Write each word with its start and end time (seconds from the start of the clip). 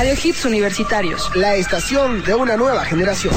Radio 0.00 0.14
Hits 0.14 0.46
Universitarios. 0.46 1.30
La 1.36 1.56
estación 1.56 2.22
de 2.24 2.34
una 2.34 2.56
nueva 2.56 2.86
generación. 2.86 3.34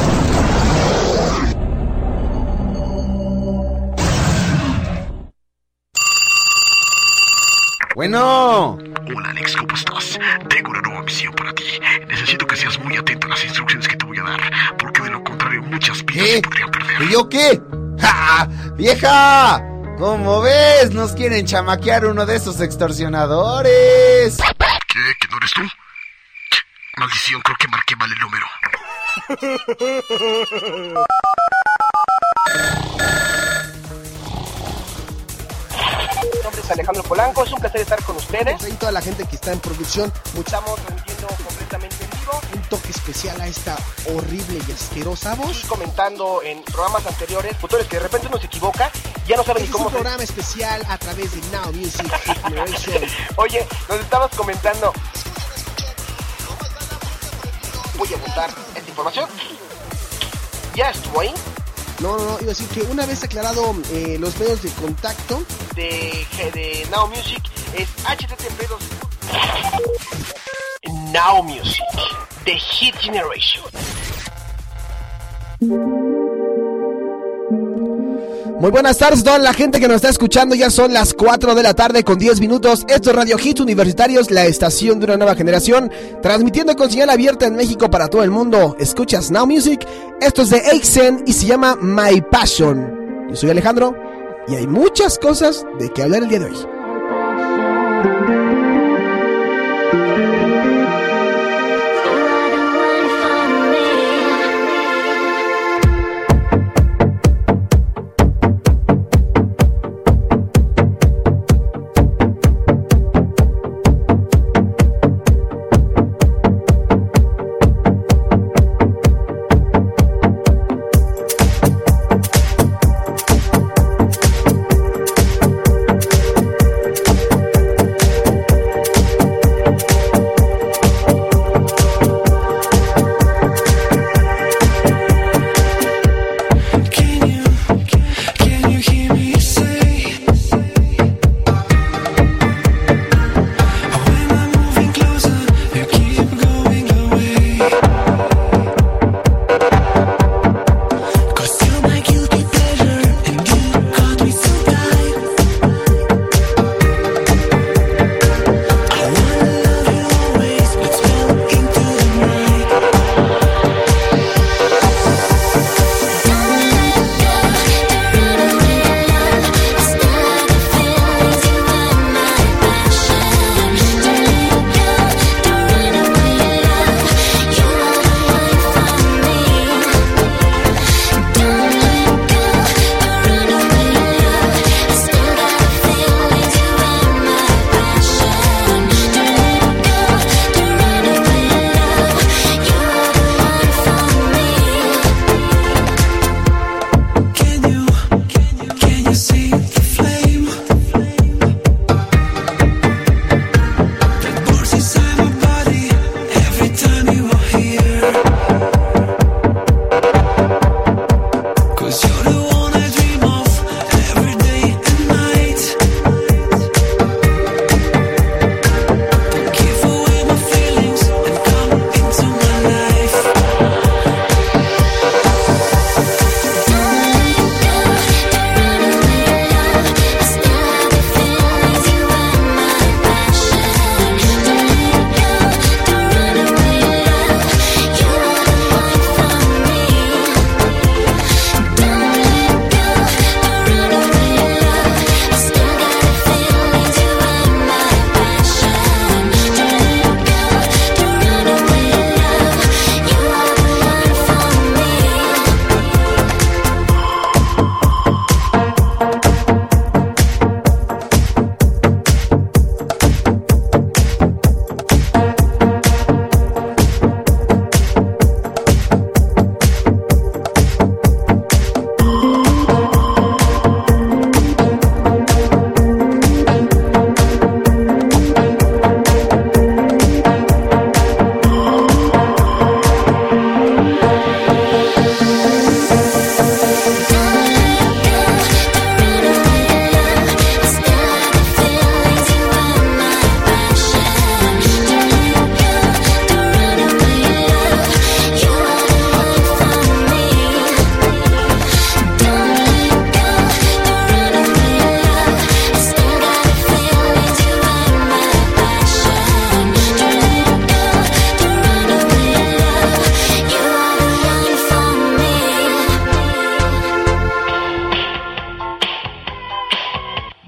Bueno. 7.95 8.77
Hola 8.77 9.29
Alex, 9.31 9.57
¿cómo 9.57 9.75
estás? 9.75 10.17
Tengo 10.47 10.69
una 10.69 10.79
nueva 10.79 11.01
misión 11.01 11.33
para 11.33 11.53
ti. 11.53 11.65
Necesito 12.07 12.47
que 12.47 12.55
seas 12.55 12.79
muy 12.79 12.95
atento 12.95 13.27
a 13.27 13.31
las 13.31 13.43
instrucciones 13.43 13.85
que 13.85 13.97
te 13.97 14.05
voy 14.05 14.19
a 14.19 14.23
dar, 14.23 14.77
porque 14.77 15.01
de 15.01 15.09
lo 15.09 15.21
contrario 15.21 15.61
muchas 15.63 16.05
vidas 16.05 16.25
¿Qué? 16.27 16.35
se 16.35 16.41
podrían 16.43 16.71
perder. 16.71 17.01
¿Y 17.01 17.11
yo 17.11 17.27
qué? 17.27 17.61
¡Ja! 17.99 18.47
¡Vieja! 18.77 19.61
¿Cómo 19.97 20.39
ves? 20.39 20.93
Nos 20.93 21.11
quieren 21.11 21.45
chamaquear 21.45 22.05
uno 22.05 22.25
de 22.25 22.37
esos 22.37 22.61
extorsionadores. 22.61 24.37
¿Qué? 24.37 24.99
¿Que 25.19 25.27
no 25.29 25.37
eres 25.39 25.51
tú? 25.51 25.82
Maldición, 26.97 27.41
creo 27.41 27.57
que 27.57 27.67
marqué 27.67 27.95
mal 27.95 28.11
el 28.11 28.19
número. 28.19 28.45
Mi 36.33 36.39
nombre 36.43 36.61
es 36.61 36.71
Alejandro 36.71 37.03
Polanco, 37.03 37.43
es 37.43 37.51
un 37.51 37.59
placer 37.59 37.81
estar 37.81 38.01
con 38.03 38.15
ustedes. 38.15 38.67
Y 38.67 38.73
toda 38.73 38.91
la 38.91 39.01
gente 39.01 39.25
que 39.27 39.35
está 39.35 39.51
en 39.53 39.59
producción, 39.59 40.11
Estamos 40.37 40.75
transmitiendo 40.81 41.27
completamente 41.27 41.95
en 42.03 42.09
vivo 42.19 42.41
un 42.53 42.61
toque 42.63 42.91
especial 42.91 43.39
a 43.41 43.47
esta 43.47 43.75
horrible 44.13 44.59
y 44.67 44.71
asquerosa 44.71 45.35
voz. 45.35 45.63
y 45.63 45.67
comentando 45.67 46.41
en 46.43 46.61
programas 46.63 47.05
anteriores, 47.07 47.57
futures 47.57 47.87
que 47.87 47.97
de 47.97 48.03
repente 48.03 48.27
uno 48.27 48.37
se 48.37 48.45
equivoca, 48.47 48.91
ya 49.25 49.35
no 49.37 49.43
saben 49.43 49.63
Este 49.63 49.63
ni 49.63 49.63
es 49.63 49.69
un 49.69 49.71
cómo 49.71 49.89
se... 49.89 49.95
programa 49.95 50.23
especial 50.23 50.81
a 50.87 50.97
través 50.97 51.31
de 51.31 51.57
Now 51.57 51.71
Music. 51.73 52.05
Oye, 53.37 53.65
nos 53.89 53.99
estabas 53.99 54.31
comentando... 54.35 54.93
Esta 58.15 58.89
información. 58.89 59.29
Ya 60.75 60.89
estuvo 60.89 61.19
ahí, 61.19 61.33
No, 61.99 62.17
no, 62.17 62.23
no, 62.23 62.37
iba 62.41 62.51
a 62.51 62.55
decir 62.55 62.67
que 62.69 62.81
una 62.81 63.05
vez 63.05 63.23
aclarado 63.23 63.75
eh, 63.91 64.17
los 64.19 64.37
medios 64.39 64.61
de 64.63 64.69
contacto, 64.71 65.43
de, 65.75 66.25
de 66.53 66.87
Now 66.89 67.07
Music, 67.07 67.43
es 67.75 67.87
http 68.03 68.63
Now 71.11 71.43
Music, 71.43 71.83
The 72.43 72.57
Hit 72.57 72.95
Generation. 72.97 73.63
Muy 78.63 78.71
buenas 78.71 78.97
tardes 78.97 79.25
toda 79.25 79.39
la 79.39 79.53
gente 79.53 79.77
que 79.77 79.89
nos 79.89 79.97
está 79.97 80.07
escuchando. 80.07 80.55
Ya 80.55 80.69
son 80.69 80.93
las 80.93 81.13
4 81.13 81.53
de 81.53 81.63
la 81.63 81.73
tarde 81.73 82.05
con 82.05 82.17
10 82.17 82.39
minutos. 82.39 82.85
Esto 82.87 83.09
es 83.09 83.15
Radio 83.17 83.35
Hits 83.37 83.59
Universitarios, 83.59 84.31
la 84.31 84.45
estación 84.45 85.01
de 85.01 85.05
una 85.07 85.17
nueva 85.17 85.35
generación, 85.35 85.91
transmitiendo 86.21 86.73
con 86.77 86.89
señal 86.89 87.09
abierta 87.09 87.45
en 87.45 87.57
México 87.57 87.89
para 87.89 88.07
todo 88.07 88.23
el 88.23 88.31
mundo. 88.31 88.77
Escuchas 88.79 89.31
Now 89.31 89.45
Music. 89.45 89.85
Esto 90.21 90.43
es 90.43 90.51
de 90.51 90.61
Aixen 90.61 91.25
y 91.27 91.33
se 91.33 91.45
llama 91.45 91.75
My 91.81 92.21
Passion. 92.21 93.27
Yo 93.29 93.35
soy 93.35 93.49
Alejandro 93.49 93.97
y 94.47 94.55
hay 94.55 94.65
muchas 94.65 95.19
cosas 95.19 95.65
de 95.77 95.91
que 95.91 96.01
hablar 96.01 96.23
el 96.23 96.29
día 96.29 96.39
de 96.39 96.45
hoy. 96.45 96.55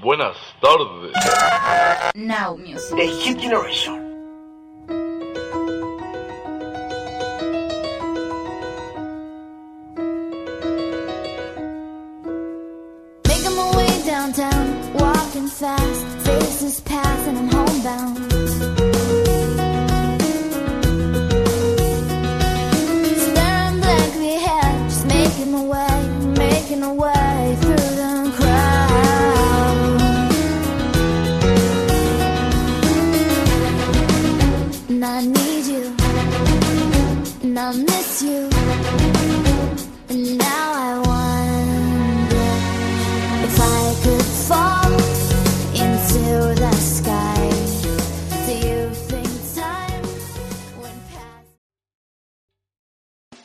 Buenas 0.06 0.36
tardes. 0.60 1.12
Now 2.14 2.54
music. 2.54 2.96
The 2.96 3.06
Hit 3.06 3.40
Generation. 3.40 3.94
Making 13.26 13.56
my 13.56 13.76
way 13.76 14.06
downtown, 14.06 14.94
walking 14.94 15.48
fast, 15.48 16.06
faces 16.24 16.80
and 16.86 17.52
homebound. 17.52 18.35